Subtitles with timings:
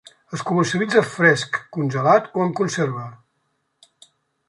[0.37, 3.07] Es comercialitza fresc, congelat o en conserva.